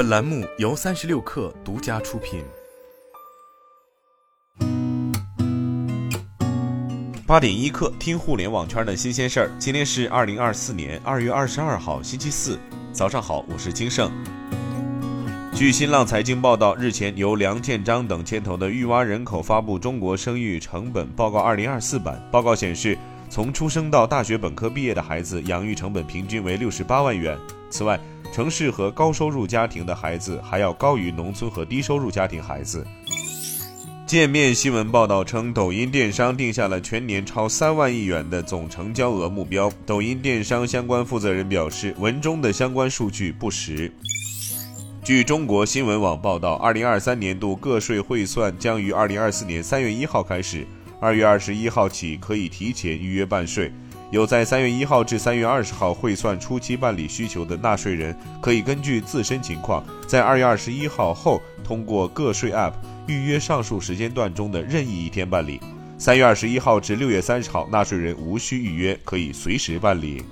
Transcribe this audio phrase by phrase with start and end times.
[0.00, 2.42] 本栏目由三十六氪独家出品。
[7.26, 9.50] 八点一刻，听互联网圈的新鲜事儿。
[9.58, 12.58] 今天是二零二四年二月二十二号，星期四，
[12.94, 14.10] 早上好，我是金盛。
[15.54, 22.96] 据新浪财经报道，日前由梁建章等牵头的育蛙人口发布《中国生育成本报告二零二四版》，报告显示，
[23.28, 27.36] 从出生到大学本科毕业的孩子养育成本平均为六十八万元。
[27.68, 28.00] 此外，
[28.32, 32.86] 城市和高收入家庭的孩子还要高于农村和低收入家庭孩子。
[34.06, 39.70] 界面新闻报道称，抖音电商定下了全年超三万亿元的总成交额目标。
[39.86, 43.92] 抖音电商相关负责人表示，文中的相关数据不实。
[45.04, 50.66] 据中国新闻网报道，二零二三年度个税汇算将于二零二四年三月一号开始，
[51.00, 53.72] 二月二十一号起可以提前预约办税。
[54.10, 62.72] 有在三月一号至三月二十号汇算初期办理需求的纳税人，可以根据自身情况，在二月二十一号后通过个税 App
[63.06, 65.60] 预约上述时间段中的任意一天办理。
[65.96, 70.24] 三月二十一号至六月三十号，纳税人无需预约，可以随时办理。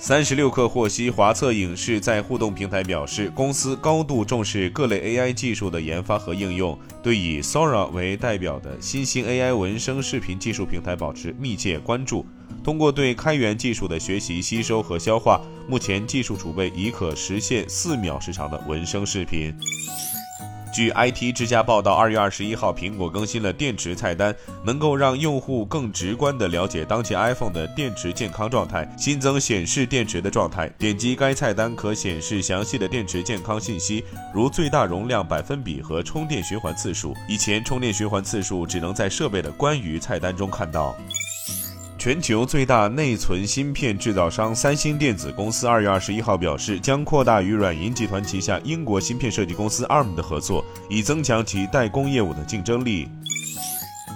[0.00, 12.24] 三十六氪获悉，华策影视在互动平台表示，公司高度重视各类 AI 技术的研发和应用，对以 Sora 为代表的新兴 AI 文生视频技术平台保持密切关注。
[12.62, 19.52] 通过对开源技术的学习、吸收和消化，目前技术储备已可实现四秒时长的文生视频。
[20.78, 28.88] 据 IT 之家报道，二月二十一号，苹果更新了电池菜单，能够让用户更直观地了解当前 iPhone 的电池健康状态。
[28.96, 37.12] 新增显示电池的状态，点击该菜单可显示详细的电池健康信息，如最大容量百分比和充电循环次数。
[37.28, 40.96] 以前充电循环次数只能在设备的关于菜单中看到。
[41.98, 53.08] 全球最大内存芯片制造商三星电子公司二月二十一号表示，将扩大与软银集团旗下英国芯片设计公司 ARM 的合作，以增强其代工业务的竞争力。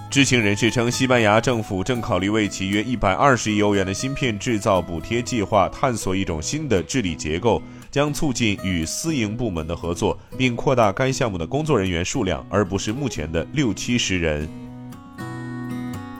[0.09, 7.61] 知情人士称，西班牙政府正考虑为其约一百二十亿欧元的芯片制造补贴计划探索一种新的治理结构，
[7.91, 14.47] 将促进与私营部门的合作，并扩大该项目的工作人员数量，而不是目前的六七十人。